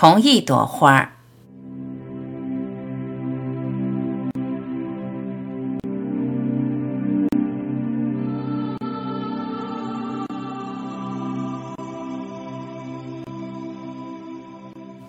[0.00, 1.12] 同一朵花儿。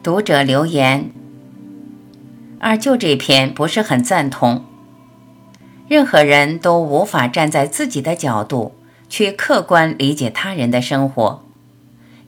[0.04, 1.10] 读者留言：
[2.60, 4.65] 二舅这篇不是很赞同。
[5.87, 8.76] 任何人都无法站在自己的角度
[9.08, 11.46] 去客观理解他人的生活，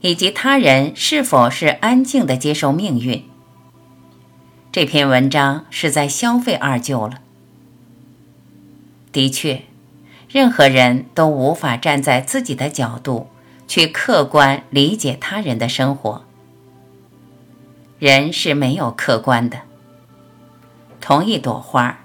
[0.04, 3.24] 以及他人是否是安静的接受命运。
[4.70, 7.22] 这篇文章是在消费二舅了。
[9.12, 9.62] 的确，
[10.28, 13.28] 任何人都无法站在自己的角度
[13.66, 16.26] 去客观理解他人的生活。
[17.98, 19.62] 人是没有客观的。
[21.00, 22.00] 同一朵花，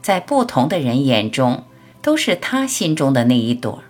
[0.00, 1.64] 在不同的人眼中，
[2.00, 3.84] 都是他心中的那一朵。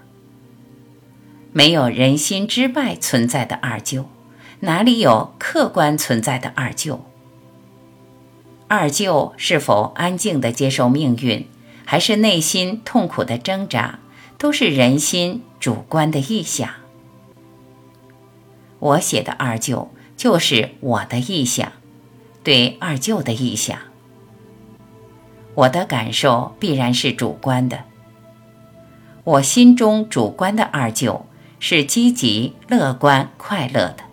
[1.55, 4.07] 没有人心之外存在的二舅，
[4.61, 7.07] 哪里有客观存在的二舅？
[8.69, 11.47] 二舅是否安静的接受命运，
[11.87, 14.01] 还是内心痛苦的挣扎，
[14.37, 16.69] 都是人心主观的臆想。
[18.81, 19.91] 我写的二舅。
[20.17, 21.73] 就是我的臆想，
[22.45, 23.77] 对二舅的臆想。
[25.55, 27.81] 我的感受必然是主观的。
[29.25, 31.27] 我心中主观的二舅
[31.67, 34.05] 是积极、乐观、快乐的。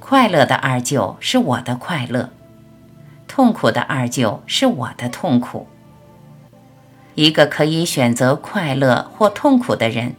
[0.00, 2.30] 快乐的二舅是我的快乐，
[3.28, 5.68] 痛苦的二舅是我的痛苦。
[7.14, 10.16] 一个可以选择快乐或痛苦的人，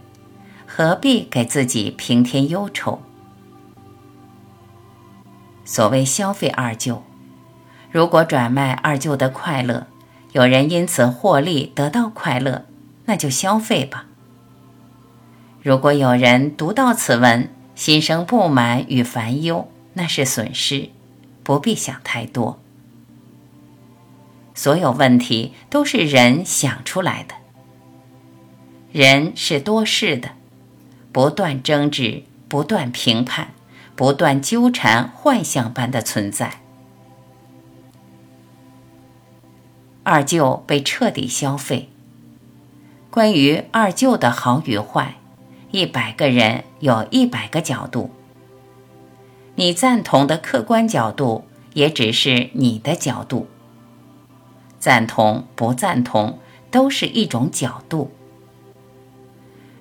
[0.65, 3.01] 何必给自己平添忧愁？
[5.65, 7.03] 所谓消费二舅，
[7.91, 9.87] 如果转卖二舅的快乐，
[10.31, 12.63] 有人因此获利得到快乐，
[13.03, 14.05] 那就消费吧。
[15.65, 20.89] 如果有人读到此文心生不满与烦忧，那是损失，
[21.41, 22.59] 不必想太多。
[24.53, 27.33] 所有问题都是人想出来的，
[28.91, 30.33] 人是多事的，
[31.11, 33.47] 不断争执，不断评判。
[33.95, 36.59] 不断纠缠，幻象般的存在。
[40.03, 41.89] 二舅被彻底消费。
[43.09, 45.15] 关于二舅的好与坏，
[45.75, 48.09] 一百个人有一百个角度。
[49.55, 51.43] 你赞同的客观角度，
[51.73, 53.49] 也只是你的角度。
[54.79, 56.39] 赞同不赞同，
[56.71, 58.09] 都是一种角度。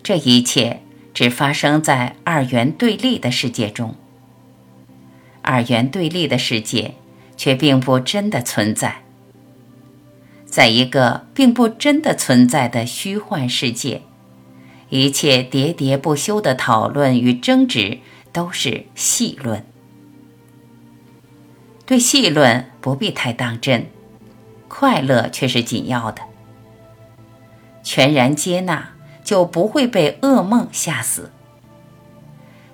[0.02, 0.80] 这一切
[1.12, 3.94] 只发生在二元对立的世界中。
[5.42, 6.94] 二元对立的世界，
[7.36, 9.02] 却并不真的存在。
[10.44, 14.02] 在一个并不真的存在的虚幻世界，
[14.94, 17.98] 一切喋喋不休的讨论与争执
[18.32, 19.66] 都是戏论。
[21.84, 23.86] 对戏论不必太当真，
[24.68, 26.22] 快乐却是紧要的。
[27.82, 28.90] 全然接纳，
[29.24, 31.32] 就不会被噩梦吓死。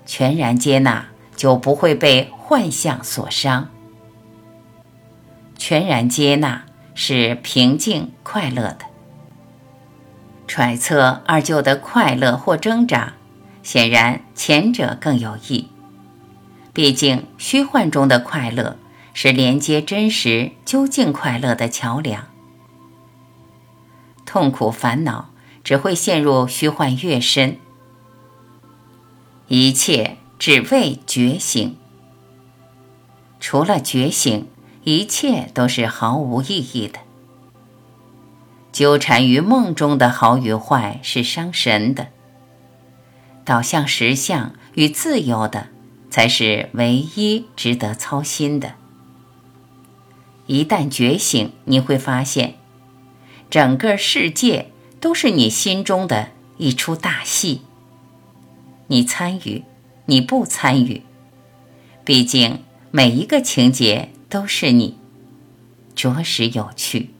[0.05, 1.07] 全然接纳。
[1.33, 3.71] 就不会被幻象所伤。
[5.57, 8.90] 全然接纳是平静快乐的。
[10.51, 13.13] 揣测二舅的快乐或挣扎，
[13.63, 15.69] 显然前者更有益。
[16.73, 18.75] 毕竟虚幻中的快乐
[19.13, 22.27] 是连接真实究竟快乐的桥梁。
[24.25, 25.29] 痛苦烦恼
[25.63, 27.57] 只会陷入虚幻越深。
[29.47, 30.17] 一切。
[30.37, 31.77] 只为觉醒。
[33.39, 34.47] 除了觉醒，
[34.83, 36.99] 一切都是毫无意义的。
[38.71, 42.07] 纠缠于梦中的好与坏是伤神的。
[43.43, 45.67] 导向实相与自由的，
[46.09, 48.75] 才是唯一值得操心的。
[50.47, 52.55] 一旦觉醒，你会发现，
[53.49, 57.61] 整个世界都是你心中的一出大戏。
[58.87, 59.63] 你参与。
[60.07, 61.03] 你不参与，
[62.03, 64.97] 毕竟每一个情节都是你，
[65.95, 67.11] 着实有趣。